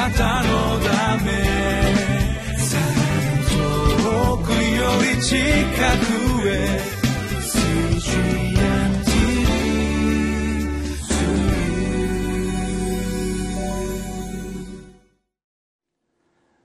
[0.00, 1.30] なたのため
[3.50, 6.80] 遠くより近くへ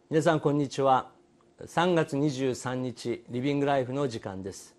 [0.10, 1.12] 皆さんこんにちは
[1.62, 4.76] 3月23日リビングライフの時間です。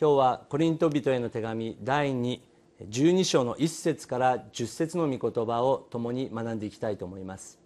[0.00, 7.61] 今日はコリント人への手紙第212章の1節から10節の御言葉を共に学んでいきたいと思います。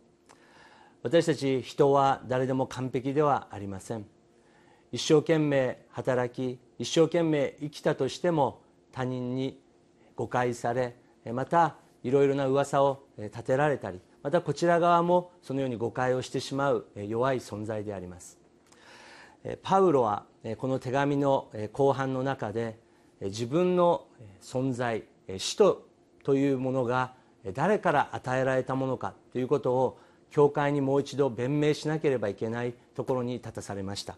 [1.07, 4.05] 私たち人は誰でも完璧ではありません。
[4.91, 8.61] 一生懸命働き一生懸命生きたとしても
[8.91, 9.57] 他人に
[10.17, 10.97] 誤解され
[11.33, 18.37] またいろいろな噂を立てられたりまたこちら側もそのように誤解をしてしまう弱い存在であります。
[19.63, 20.25] パウロは
[20.59, 22.81] この手紙の後半の中で
[23.21, 24.09] 自分の
[24.43, 25.05] 存在
[25.39, 25.87] 使徒
[26.25, 27.13] というものが
[27.55, 34.17] 誰から与えられたものかということを教会にもう一度弁明しなければいけないところに立たされました。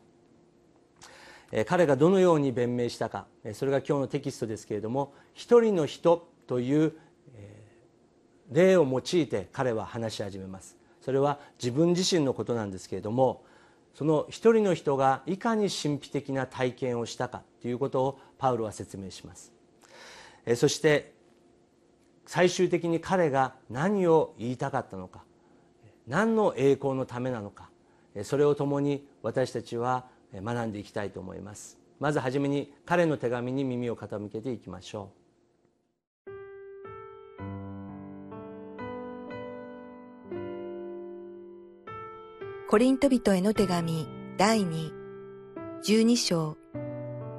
[1.67, 3.27] 彼がどのように弁明したか。
[3.55, 6.92] それが今日のテキストですけれども一人の人という
[8.50, 10.77] 例を用いて彼は話し始めます。
[11.00, 13.45] それは自分自身のことなんですけれども
[13.95, 19.53] その一人の人がいかに神秘的な体験をしたかということをパウロは説明します。
[20.56, 21.15] そして
[22.27, 25.25] 最終的に彼が何を言いたかったのか。
[26.09, 27.70] 何の栄光のためなのか
[28.23, 31.78] それを共に私たちは学んでいきたいと思います。
[32.00, 35.19] まずはじめに彼の手紙に耳を傾けていきましょう。
[42.69, 44.06] コリント人への手紙
[44.37, 44.93] 第2、
[45.83, 46.56] 12章、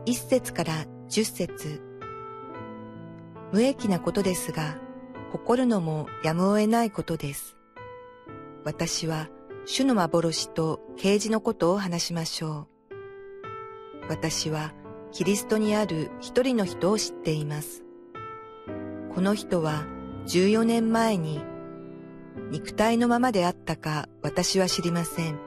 [0.05, 1.81] 1節から10節。
[3.51, 4.77] 無益なことですが、
[5.31, 7.58] 誇るのもやむを得ないことです。
[8.69, 9.29] 私は
[9.65, 14.05] 主の幻と啓示のことを話しましょう。
[14.09, 14.75] 私は
[15.11, 17.83] キリストにある一人の人を知っています。
[19.15, 19.87] この人は
[20.27, 21.41] 14年前に
[22.51, 25.39] 肉体のままであったか私は知りません。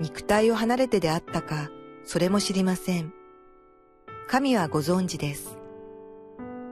[0.00, 1.70] 肉体を離れてであったか
[2.02, 3.14] それも知りません。
[4.26, 5.60] 神はご存知です。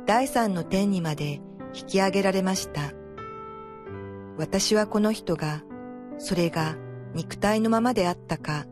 [0.05, 1.41] 第三の天にまで
[1.73, 2.98] 引き上げられました。
[4.38, 5.65] 私はこの人が、
[6.19, 6.76] それが
[7.12, 8.66] 肉体のままであったか、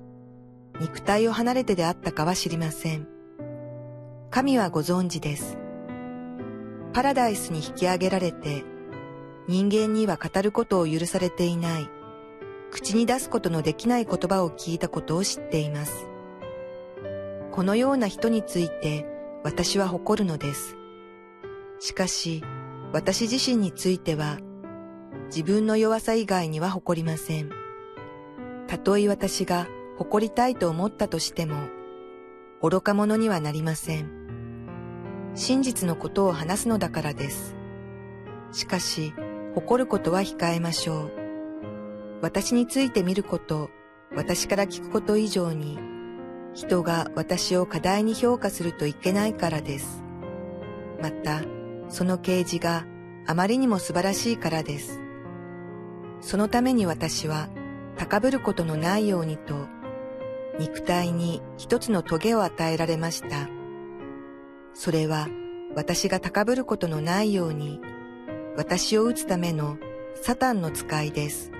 [0.80, 3.08] 肉体を離れてであったかは知りません。
[4.30, 5.58] 神はご存知です。
[6.92, 8.64] パラダイスに引き上げられて、
[9.48, 11.90] 人間には語ることを許されていない、
[12.70, 16.06] 口に出すことのできない言葉を聞いたことを知っています。
[17.50, 19.04] このような人について
[19.42, 20.76] 私は誇るのです。
[21.80, 22.44] しかし、
[22.92, 24.38] 私自身については、
[25.26, 27.50] 自分の弱さ以外には誇りません。
[28.66, 29.66] たとえ私が
[29.96, 31.68] 誇りたいと思ったとしても、
[32.62, 34.10] 愚か者にはなりません。
[35.34, 37.56] 真実のことを話すのだからです。
[38.52, 39.14] しかし、
[39.54, 41.12] 誇ることは控えましょう。
[42.22, 43.70] 私について見ること、
[44.14, 45.78] 私から聞くこと以上に、
[46.54, 50.02] 人が私を過大に評価するといけないからです。
[51.02, 51.42] また、
[51.88, 52.86] その啓示が
[53.26, 55.05] あまりにも素晴らしいからです。
[56.26, 57.48] そのために私は
[57.96, 59.68] 高ぶることのないようにと、
[60.58, 63.48] 肉体に一つの棘を与えられました。
[64.74, 65.28] それは
[65.76, 67.80] 私が高ぶることのないように、
[68.56, 69.78] 私を打つための
[70.20, 71.52] サタンの使いです。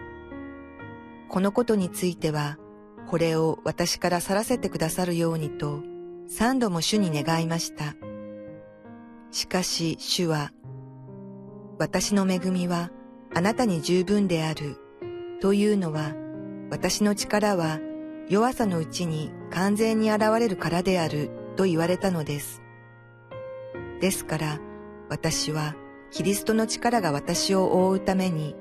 [1.29, 2.59] このことについては、
[3.07, 5.85] これを私から去らせてくださるようにと、
[6.27, 7.95] 三度も主に願いました。
[9.31, 10.51] しかし主は、
[11.79, 12.91] 私の恵みは
[13.37, 14.79] あなたに十分である、
[15.43, 16.15] というのは、
[16.71, 17.81] 私の力は
[18.31, 22.63] 弱さのうちに完全に現れるからである、と言われたのです。
[24.01, 24.59] ですから、
[25.11, 25.75] 私は
[26.11, 28.57] キリストの力が私を覆うために、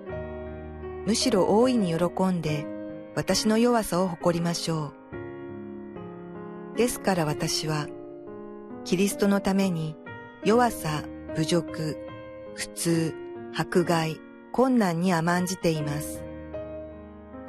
[1.06, 2.68] むしろ大いに喜んで
[3.16, 4.92] 私の弱さを誇りましょ
[6.74, 6.78] う。
[6.78, 7.88] ですから私は、
[8.84, 9.96] キリストのために
[10.44, 11.98] 弱さ、侮辱、
[12.56, 13.16] 苦痛、
[13.56, 14.20] 迫害、
[14.56, 16.24] 困難に甘んじています。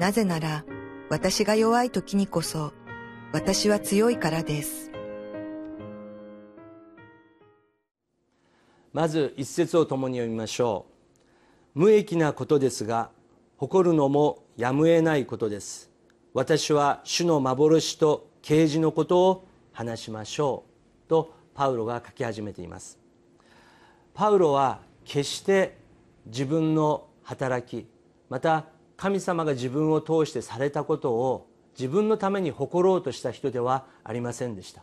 [0.00, 0.64] なぜなら、
[1.08, 2.73] 私が弱い時にこそ、
[3.32, 4.91] 私は強いからです。
[8.93, 10.87] まず一節を共に読みましょ
[11.76, 13.11] う無益なことですが
[13.56, 15.91] 誇るのもやむをないことです
[16.32, 20.64] 私は主の幻と啓示のことを話しましょ
[21.06, 22.99] うとパウロが書き始めています
[24.14, 25.86] パウロは決して
[26.26, 27.88] 自分の働き
[28.28, 34.82] また神様が自分を通してされたことを自分のために誇ろうとした人ではありませんでした。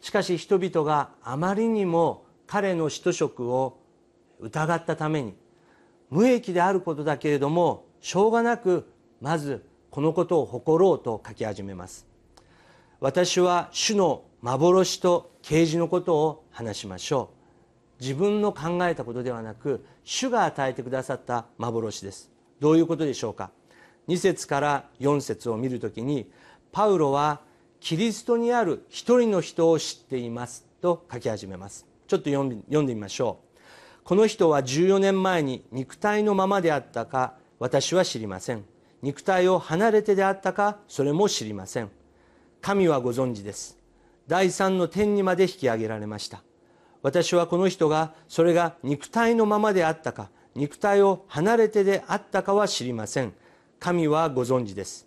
[0.00, 3.80] しかし人々があまりにも彼の使徒職を
[4.38, 5.34] 疑ったために
[6.10, 8.88] 無益であることだけれどもしょうがなく
[9.20, 12.06] まずこのことを誇ろうと書き始めます。
[13.00, 17.35] 私は主の幻と啓示のことを話しましょう。
[18.00, 22.30] 自分の考えたことではなく主が与えてくださった幻です。
[22.60, 23.50] どういうことでしょうか
[24.08, 26.30] ？2節から4節を見るときに
[26.72, 27.40] パウロは
[27.80, 31.86] キリストにある一人の人を知っていますと書き始めます。
[32.06, 33.60] ちょっと読んでみましょう。
[34.04, 38.64] この人は14年前に肉体のままであったか私は知りません。
[39.02, 41.90] 肉体を離れてであったかそれも知りません。
[42.60, 43.78] 神はご存知です。
[44.28, 46.42] 第三の天にまで引き上げられました。
[47.02, 53.34] 私はこの人がそれが肉体のままであったか肉体を離れてであったかは知りません。
[53.78, 55.06] 神はご存知です。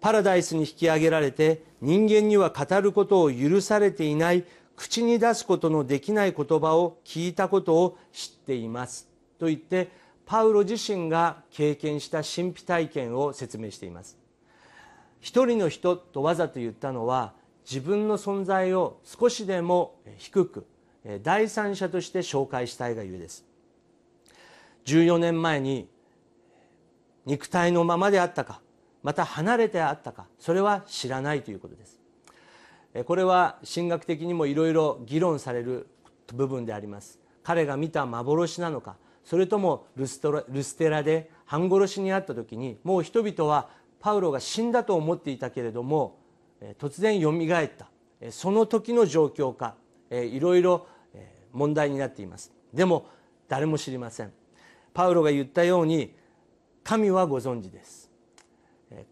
[0.00, 4.44] パラダイスに引き上げられて人間には語ることを許されていない
[4.74, 9.08] 口に出すことのできない言葉を聞いたことを知っています。
[9.38, 9.90] と言って
[10.24, 14.18] パウロ自身が経験した神秘体験を説明しています。
[15.20, 17.32] 一人の人とわざと言ったのは
[17.68, 20.66] 自分の存在を少しでも低く
[21.22, 23.44] 第三者として紹介したいがゆえです。
[24.86, 25.88] 14年前に
[27.24, 28.60] 肉体のままであったか
[29.02, 32.00] また離れてあったかそれは知らないということです。
[33.04, 35.86] これは神学的にもいろいろ議論される
[36.34, 37.20] 部分であります。
[37.42, 43.68] 彼が見た幻なのかそれともルストラルステラで半殺しにあった時にもう人々は
[44.00, 46.18] パウロが死んだと思っていたけれども
[46.78, 47.88] 突然よみがえった
[48.32, 49.76] その時の状況か
[50.10, 50.86] いろいろ
[51.56, 52.52] 問題になっています。
[52.72, 53.06] でも
[53.48, 54.32] 誰も知りません。
[54.92, 56.14] パウロが言ったように
[56.84, 58.10] 神はご存知です。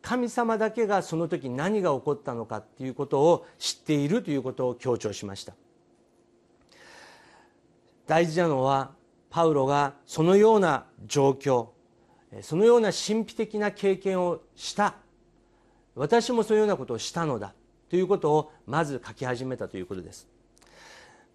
[0.02, 5.54] 神様だけがその時何が起こったのかということを知っているということを強調しました。
[8.06, 8.92] 大事なのは
[9.30, 11.68] パウロがそのような状況
[12.42, 14.96] そのような神秘的な経験をした。
[15.94, 17.54] 私もそういうようなことをしたのだ
[17.88, 20.28] ということをまず書き始めたということです。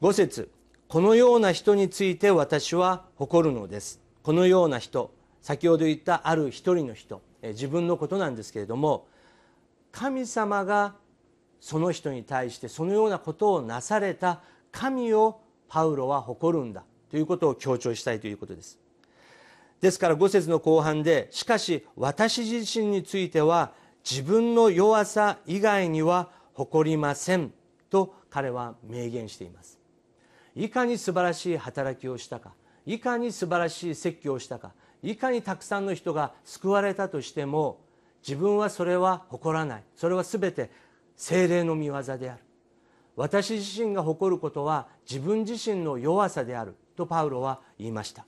[0.01, 0.51] 5節
[0.89, 4.01] このような人について私は誇るのです。
[4.23, 9.05] このような人先ほど言ったある一人の人自分のことなんですけれども
[9.91, 10.95] 神様が
[11.61, 14.41] その人に対してそのようなことをなされた
[14.71, 18.79] 神をパウロは誇るんだということを強調したいということです。
[19.81, 27.53] ですから5節の後半でしかし私自身については自分の弱さ以外には誇りません
[27.91, 29.78] と彼は明言しています。
[30.59, 32.51] いかに素晴らしい働きをしたか
[32.85, 37.79] いかに素晴らしい説教をしたかいかにたくさんの人が救われたとしても
[38.27, 39.83] 自分はそれは誇らない。
[39.95, 40.69] それは全て
[41.15, 42.43] 精霊の見業である。
[43.15, 46.75] 私自身が誇ることは自分自身の弱さである。
[46.97, 48.25] とパウロは言いました。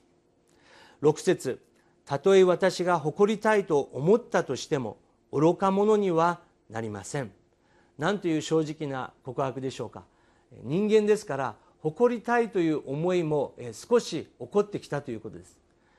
[1.02, 1.60] 6節
[2.06, 4.96] たとえ私が誇りたいと思ったとしても
[5.30, 6.40] 愚か者には
[6.70, 7.30] なりません。
[7.98, 10.04] 何という正直な告白でしょうか。
[10.62, 15.58] 人間ですから誇りたいという思いも少し起こってきたということです。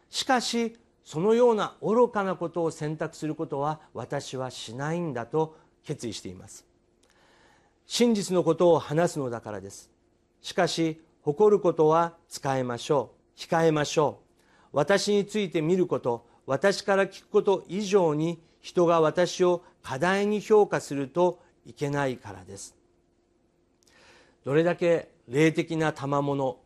[0.10, 6.66] しかしそのような愚かなことを選択することは私はしないんだと決意しています。
[7.86, 9.92] 真実のことを話すのだからです。
[10.42, 13.40] しかし誇ることは使いましょう。
[13.40, 14.78] 控えましょう。
[14.78, 22.74] 私について見ること私から聞くこと以上に人が私を過大に評価するといけないからです。
[24.46, 26.60] どれだけ霊的な賜物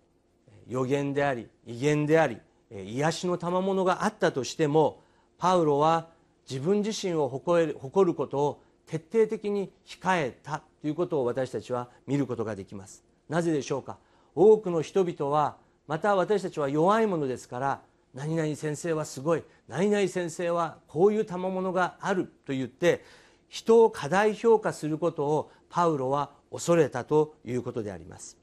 [0.67, 2.39] 予言であり威厳であり
[2.71, 5.01] 癒しの賜物があったとしても
[5.37, 6.07] パウロは
[6.49, 13.03] 自分自身を誇ることを徹底的に控えたということを私たちは見ることができます。
[13.29, 13.97] なぜでしょうか？
[14.33, 17.81] 多くの人々はまた私たちは弱いものですから
[18.13, 23.03] 何々先生はすごい何々先生はこういう賜物があると言って
[23.49, 28.37] 人を過大評価することをパウロは恐れたということであります。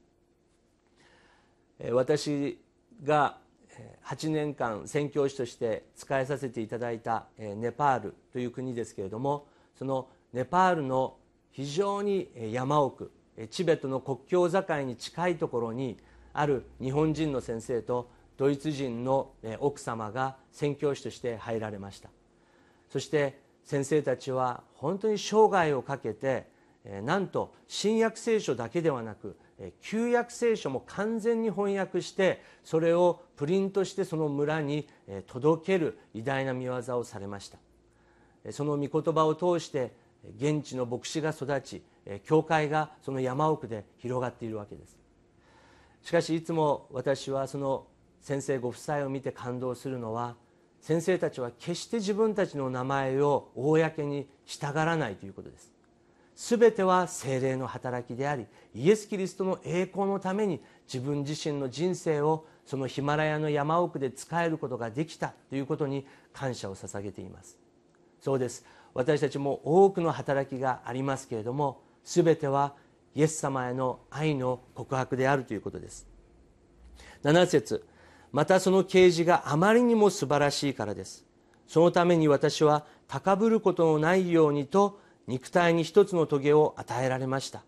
[1.91, 2.59] 私
[3.03, 3.37] が
[4.05, 11.17] 8年間宣教師として仕えさせていただいたネパールという国ですけれどもそのネパールの
[11.51, 13.11] 非常に山奥
[13.49, 15.97] チベットの国境境に近いところに
[16.33, 22.09] ある日本人の先生とドイツ人の奥様が宣教師として入られました。
[22.89, 26.47] そして先生たちは本当に生涯をかけて
[27.03, 29.37] なんと新約聖書だけではなく
[29.81, 34.87] 旧約聖書も完全に翻訳してそれをプリントしてその村に
[35.27, 37.57] 届ける偉大な見業をされました。
[38.51, 39.93] その御言葉を通して
[40.37, 41.83] 現地の牧師が育ち
[42.23, 44.97] 教会がその山奥で広がっているわけです。
[46.01, 47.87] しかしいつも私はその
[48.21, 50.35] 先生ご夫妻を見て感動するのは
[50.81, 55.74] 先生たちは決して自分たちの名前を公にしたがらないということです。
[56.35, 67.57] 全ては精霊の働きでありイエス・キリストの栄光のために自分自身の人生をそのヒマラヤの山奥で仕えることができたということに感謝を捧げています。
[68.19, 68.65] そうです。
[68.93, 72.73] 私たちも多くの働きがありますけれども全ては
[73.13, 76.07] イエス様への愛の告白であるということです。
[77.23, 77.85] 7節。
[78.31, 81.23] またその啓示があまりにも素晴らしいからです。
[81.67, 87.63] そのために私は高ぶることのないようにと肉体に一つの棘を与えられました。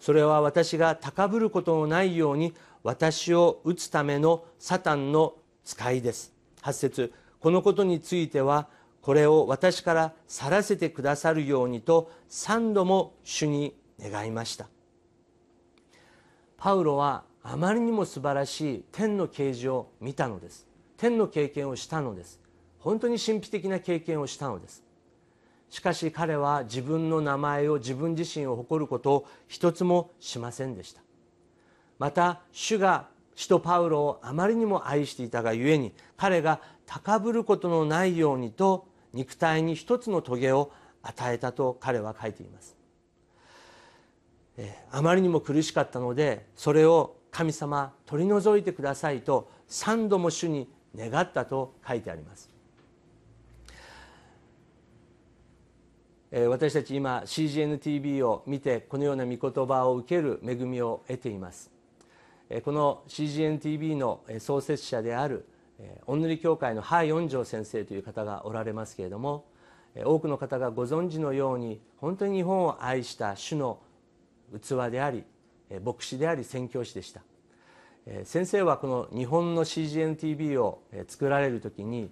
[0.00, 6.32] それは私が高ぶることのないように私を打つためのサタンの使いです。
[6.62, 8.68] 8節このことについては
[9.00, 14.66] これを私から去らせてくださるようにと3度も主に願いました。
[16.56, 20.66] パウロはあまりにも素晴らしい天の啓示を見たのです。
[20.96, 22.40] 天の経験をしたのです。
[22.78, 24.84] 本当に神秘的な経験をしたのです。
[25.72, 31.00] しかし彼は自分の名前を自分自身を誇ることを一つもしませんでした。
[31.98, 40.70] また主が使徒パウロをあまりにも愛していたがゆえに彼が高ぶることのないようにと肉体に一つの棘を
[41.02, 42.76] 与えたと彼は書いています。
[44.90, 52.51] あまりにも苦しかったのでそれを神様取り除いてくださいと3度も主に願ったと書いてあります。
[56.48, 61.70] 私たち今 CGNTV を見てこのような御言葉を受ける恵みを得ています。
[62.64, 65.46] この CGNTV の創設者である
[66.06, 69.44] 御塗教会のハ四条先生という方がおられますけれども
[70.06, 73.80] 多くの方がご存知のように本当に日本を愛した主の
[74.58, 75.24] 器であり
[75.84, 77.20] 牧師であり宣教師でした。
[78.24, 82.10] 先生はこの日本の CGNTV を作られる時に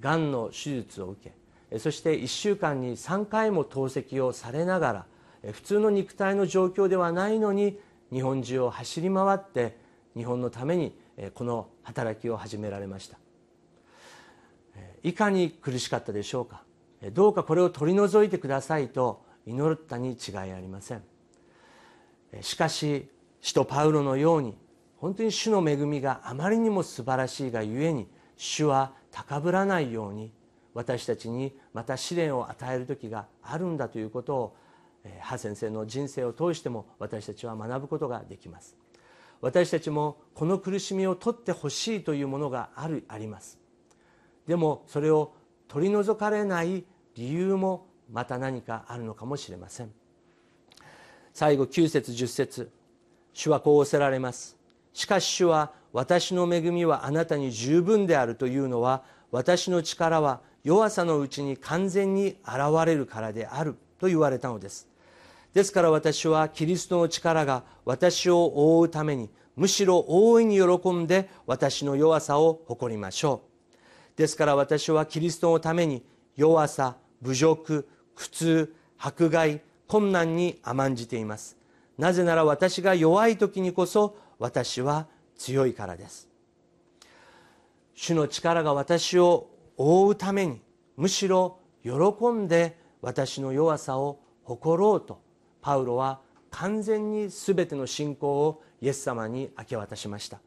[0.00, 1.45] がんの手術を受け
[1.78, 5.06] そして1週間に3回も透析をされなが
[5.42, 7.78] ら普通の肉体の状況ではないのに
[8.12, 9.76] 日本中を走り回って
[10.16, 10.96] 日本のために
[11.34, 13.18] この働きを始められました。
[15.02, 16.62] いかに苦しかったでしょうか。
[17.12, 21.02] どうかこれを取り除いてくださいと祈ったに違いありません。
[22.40, 23.08] しかし
[23.40, 24.56] 使徒パウロのように
[24.98, 30.32] 本当に主の恵みがあまりにも素晴らしいがゆえに主は高ぶらないように
[30.76, 34.56] 私たちにまた試練を与える時があるんだということを
[35.20, 38.76] ハ先生の人生を通しても私たちは学ぶことができます。
[39.40, 43.58] 私たちもこの苦しみを取ってほしいというものがあるあります。
[44.46, 45.32] でもそれを
[45.66, 49.90] 取り除かれない理由もまた何かあるのかもしれません。
[51.32, 52.70] 最後9節10節。
[53.32, 54.58] 主はこうおせられます。
[54.92, 64.88] しかし主は私の恵みはあなたに十分であるというのは私の力は弱さのうちに完全に現れるからであると言われたのです。
[65.54, 73.42] ですから私はキリストの力が私を覆うためにむしろ大いに喜んで私の弱さを誇りましょ
[74.16, 74.18] う。
[74.18, 76.04] ですから私はキリストのために
[76.34, 81.56] 弱さ侮辱苦痛迫害困難に甘んじています。
[81.96, 85.06] なぜなら私が弱い時にこそ私は
[85.36, 86.28] 強いからです。
[87.94, 89.46] 主の力が私を
[89.76, 90.60] 覆うために
[90.96, 91.92] むしろ喜
[92.32, 95.20] んで私の弱さを誇ろうと
[95.60, 100.40] パウロは完全に全ての信仰をイエス様に明け渡しました。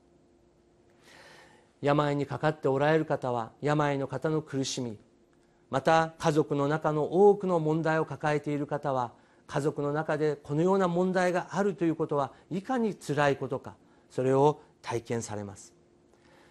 [1.81, 4.98] 病にかかっておられる方は病の方の苦しみ
[5.69, 9.13] また家族の中の多くの問題を抱えている方は
[9.48, 13.75] 家族の中でこのような問題があるということはいかにつらいことか
[14.09, 15.74] それを体験されます。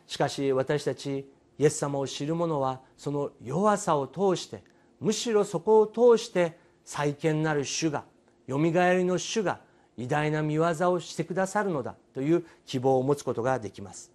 [0.06, 4.62] しかし私たちイエス様を知る者はその弱さを通して
[5.00, 8.04] むしろそこを通して再建なる主が
[8.46, 9.60] よみがえりの主が
[9.96, 14.12] 偉大な見業をしてくださるのだという希望を持つことができます。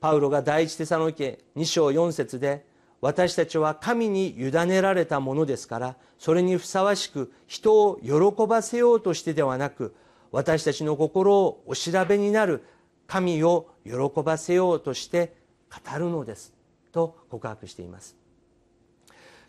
[0.00, 2.66] パウロが第一テサロニケ2章4節で
[3.00, 9.94] 私たちは神に委ねられたものですからそれにふさわしく人を喜ばせようとしてではなく
[10.32, 12.64] 私たちの心をお調べになる
[13.06, 13.92] 神を喜
[14.24, 15.34] ばせようとして
[15.70, 16.61] 語るのです。
[16.92, 18.16] と告白しています。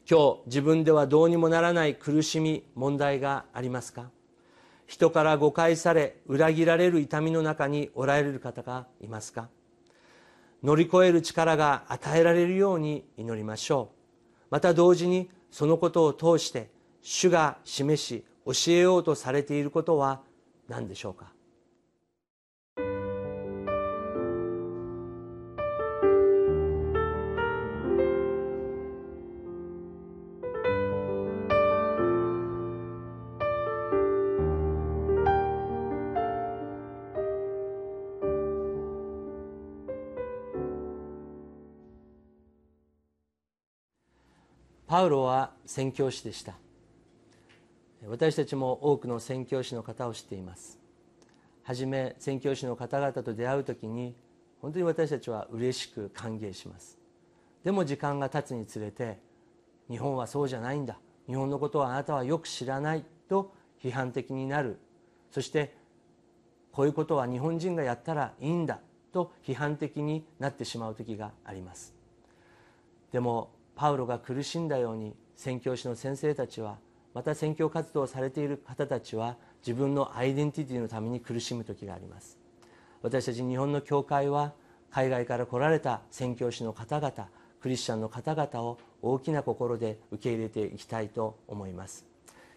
[0.09, 4.09] 今日自分ではどうにもならない苦しみ問題がありますか？
[4.85, 9.47] 人から誤解され裏切られる痛みの中におられる方がいますか？
[10.61, 14.45] 乗り越える力が与えられるように祈りましょう。
[14.49, 16.69] また同時にそのことを通して
[17.01, 20.21] 主が示し教えようとされていることは
[20.67, 21.31] 何でしょうか？
[45.03, 46.53] パウロは宣教師でした。
[48.07, 50.79] 私たちも多くの宣教師の方を知っています。
[51.63, 54.15] はじめ宣教師の方々と出会う時に
[54.61, 56.97] 本当に私たちは嬉しく歓迎します。
[57.65, 59.19] でも時間が経つにつれて
[59.89, 60.97] 日本はそうじゃないんだ。
[61.27, 64.79] 日本のことはあなたはよく知らないと批判的になる。
[65.31, 65.75] そして
[66.71, 68.79] こういうことは日本人がやったらいいんだ
[69.11, 71.93] と批判的になってしまう時があります。
[73.11, 76.77] でもパウロが苦しんだように宣教師の先生たちは
[77.13, 82.37] また宣教活動をされている方たちは自分のアイデンティティのために苦しむ時があります。
[83.01, 84.53] 私たち日本の教会は
[84.89, 87.27] 海外から来られた宣教師の方々
[87.61, 92.05] クリスチャンの方々を大きな心で受け入れていきたいと思います。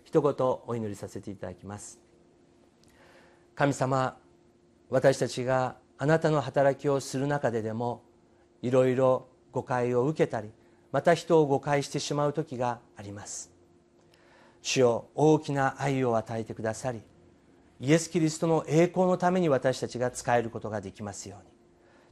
[0.05, 0.35] 一言
[0.67, 2.01] お祈りさせていただきます。
[3.55, 4.17] 神様
[4.91, 8.03] 私たちがあなたの働きをする中ででも
[8.63, 10.51] いろいろ誤解を受けたり
[10.97, 13.53] また人を誤解してしまう時があります。
[14.63, 17.03] 主よ大きな愛を与えてくださり
[17.81, 21.51] イエス・キリストの栄光のために私たちが使えることができますように。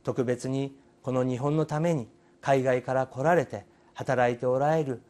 [0.03, 2.09] 特別にこの日本のために
[2.43, 3.65] 海外から来られて
[3.95, 5.01] 働いておられる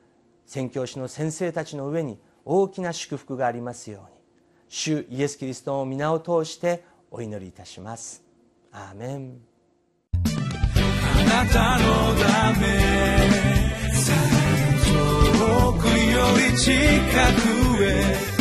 [0.47, 4.21] 宣教師の先生たちの上に大きな祝福がありますように。
[4.69, 8.23] 主イエス・キリストの皆を通してお祈りいたします。
[8.71, 9.41] アーメン。
[10.13, 13.54] あなたのため。
[15.89, 18.34] より近くへ